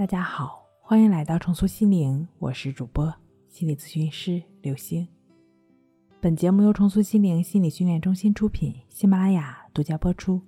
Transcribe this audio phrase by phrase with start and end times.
[0.00, 3.14] 大家好，欢迎来到重塑心灵，我是主播
[3.50, 5.06] 心理咨询师刘星。
[6.22, 10.40] 本节目由重塑心灵心理训练中心出品，喜马拉雅独家播出。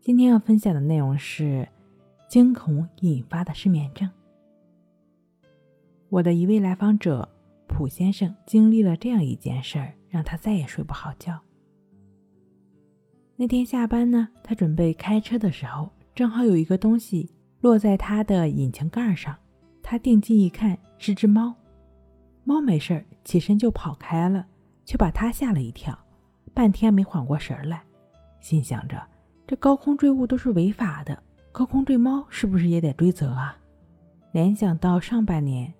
[0.00, 1.68] 今天要分享的内容是
[2.28, 4.08] 惊恐引发的失眠症。
[6.08, 7.28] 我的一位来访者
[7.66, 11.36] 普先生经历了这样一件事儿，让他再也睡不好觉。
[13.34, 17.28] 那天下班呢，他准备开车的时候，正好有一个东西。
[17.60, 19.34] 落在他的引擎盖上，
[19.82, 21.54] 他定睛一看，是只猫。
[22.44, 24.46] 猫没事儿，起身就跑开了，
[24.84, 25.98] 却把他吓了一跳，
[26.54, 27.82] 半天没缓过神来，
[28.40, 29.02] 心想着
[29.46, 31.20] 这高空坠物都是违法的，
[31.50, 33.58] 高空坠猫是不是也得追责啊？
[34.32, 35.72] 联想到上半年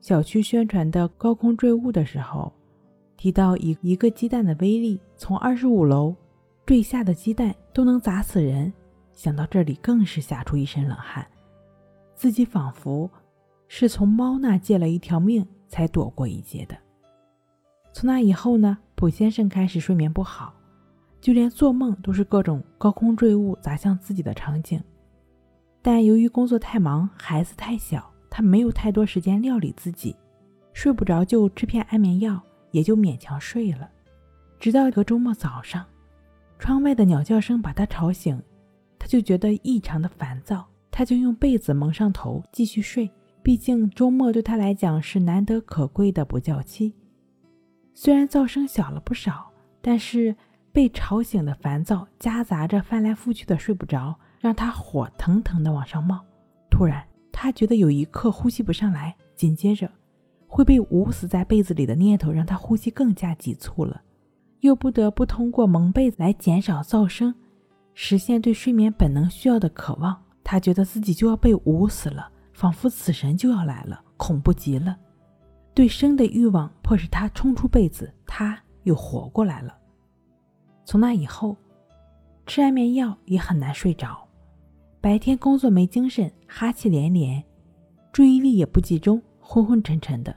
[0.00, 2.52] 小区宣传的高空坠物的时候，
[3.16, 6.14] 提到一一个鸡蛋的威力，从二十五楼
[6.64, 8.72] 坠下的鸡蛋都能砸死人。
[9.12, 11.26] 想到这里，更是吓出一身冷汗。
[12.14, 13.10] 自己仿佛
[13.68, 16.76] 是从猫那借了一条命才躲过一劫的。
[17.92, 20.54] 从那以后呢，卜先生开始睡眠不好，
[21.20, 24.82] 就连做梦都是各种高空坠物砸向自己的场景。
[25.82, 30.16] 但由于工作太忙，孩子太小，他没有太多时间料理自己，
[30.72, 33.88] 睡不着就吃片安眠药，也就勉强睡了。
[34.58, 35.84] 直到一个周末早上，
[36.58, 38.42] 窗外的鸟叫声把他吵醒。
[38.98, 40.66] 他就觉得异常的烦躁，
[40.96, 43.10] 他就用被子蒙上头继续睡。
[43.42, 46.94] 毕竟周末对他来讲是难得可贵的补觉期。
[47.92, 49.50] 虽然噪声小了不少，
[49.82, 50.36] 但是
[50.70, 56.24] 被吵醒的烦躁夹杂着翻来覆去的睡不着，让他火腾腾的往上冒。
[56.70, 59.90] 突然，他觉得有一刻呼吸不上来，紧接着
[60.46, 64.00] 会被捂死在被子里的念头让他呼吸更加急促了，
[64.60, 67.34] 又不得不通过蒙被子来减少噪声。
[67.94, 74.96] 实现对睡眠本能需要的渴望，他觉得自己就要被捂死了，仿佛死神就要来了，恐怖极了。
[75.72, 79.76] 对生的欲望迫使他冲出被子，他又活过来了。
[80.84, 81.56] 从那以后，
[82.46, 84.28] 吃安眠药也很难睡着，
[85.00, 87.42] 白天工作没精神，哈气连连，
[88.12, 90.36] 注意力也不集中，昏昏沉沉的。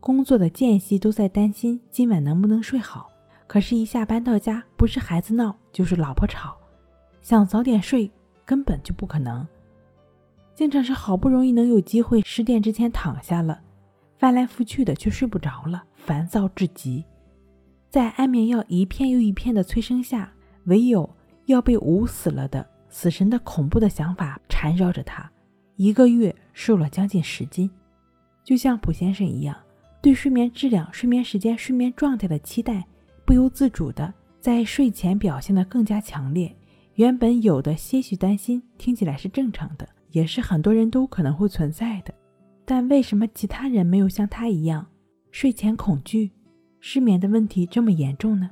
[0.00, 3.08] 工作的间隙都在担心今晚能不能睡好，
[3.46, 6.56] 可是，一下班到家，不是孩子闹，就是老婆吵。
[7.22, 8.10] 想早点睡
[8.46, 9.46] 根本就不可能，
[10.54, 13.60] 经常是好不容易能有机会十点之前躺下了，
[14.16, 17.04] 翻来覆去的却睡不着了，烦躁至极。
[17.90, 20.32] 在安眠药一片又一片的催生下，
[20.64, 21.08] 唯有
[21.46, 25.28] 要被捂死了的死神的恐怖的想法缠绕着他。
[25.74, 27.70] 一个月瘦了将近十斤，
[28.44, 29.56] 就像卜先生一样，
[30.00, 32.86] 对睡眠质量、睡眠时间、睡眠状态的期待，
[33.24, 36.54] 不由自主的在睡前表现的更加强烈。
[36.96, 42.14] 原本有的些许担心，听起来是正常的，也是很多人都可能会存在的。
[42.64, 44.86] 但为什么其他人没有像他一样，
[45.30, 46.30] 睡前恐惧、
[46.80, 48.48] 失眠的问题这么严重呢？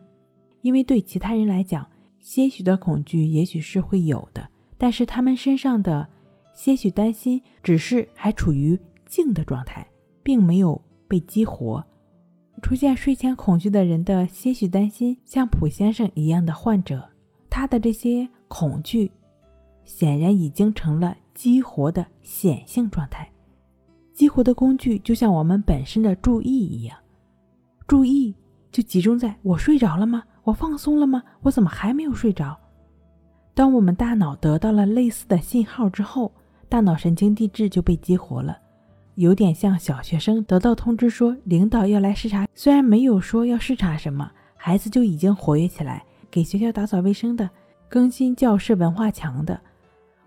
[0.60, 1.88] 因为对其他人来讲，
[2.20, 4.46] 些许的恐惧也许是会有的，
[4.76, 6.06] 但是他们身上的
[6.54, 9.86] 些许担心，只是还处于静的状态，
[10.22, 10.78] 并没有
[11.08, 11.82] 被激活。
[12.60, 17.08] 出现睡前恐惧的人的些许担心，像普先生一样的患者。
[17.50, 19.10] 他的这些恐惧，
[19.84, 23.28] 显然已经成了激活的显性状态。
[24.12, 26.96] 激活的工具就像我们本身的注意一样，
[27.86, 28.34] 注意
[28.70, 30.22] 就集中在我睡着了吗？
[30.44, 31.22] 我放松了吗？
[31.42, 32.56] 我怎么还没有睡着？
[33.54, 36.32] 当我们大脑得到了类似的信号之后，
[36.68, 38.58] 大脑神经递质就被激活了，
[39.16, 46.04] 有点像小学生得到通知说领导要来视察，虽然没有说要视察什么，孩子就已经活跃起来。
[46.30, 47.48] 给学校打扫卫生的，
[47.94, 49.60] 更新教室文化墙的，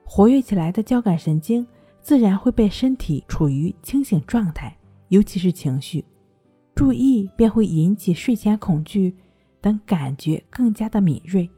[0.05, 1.67] 活跃起来的交感神经，
[2.00, 4.73] 自然会被身体处于清醒状态，
[5.09, 6.06] 尤其是情绪，
[6.73, 9.13] 注意便会引起睡前恐惧
[9.59, 11.50] 等感觉更加的敏锐。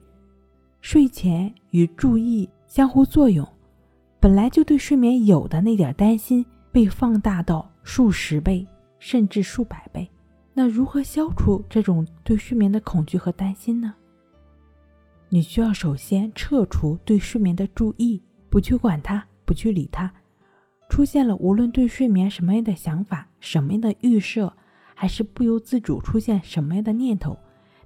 [0.82, 3.48] 睡前与注意相互作用，
[4.20, 8.66] 本来就对睡眠有的那点担心，被放大到数十倍
[8.98, 10.10] 甚至数百倍。
[10.56, 13.94] 那如何消除这种对睡眠的恐惧和担心呢？
[15.32, 20.12] 你需要首先撤除对睡眠的注意，不去管它，不去理它。
[20.90, 24.52] 出现了无论对睡眠什么样的想法、什么样的预设，
[24.96, 27.38] 还是不由自主出现什么样的念头，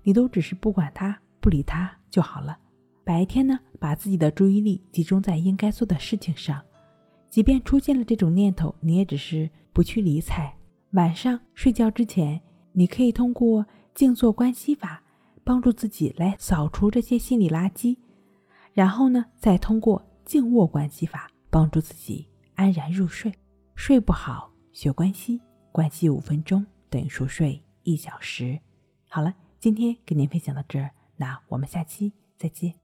[0.04, 2.58] 你都只是不管它、不理它就好了。
[3.04, 6.62] 白天呢，把自己的注意力集中在应该做的事情上，
[7.30, 10.56] 即便出现了这种念头，你也只是不去理睬。
[10.92, 12.40] 晚上睡觉之前，
[12.72, 15.04] 你可以通过静坐观息法。
[15.44, 17.98] 帮助自己来扫除这些心理垃圾，
[18.74, 23.32] 然后呢，再通过静卧关系法帮助自己安然入睡。
[23.76, 25.42] 睡不好，学关系，
[25.72, 28.60] 关系五分钟等于熟睡一小时。
[29.10, 32.83] 好了，今天跟您分享到这儿，那我们下期再见。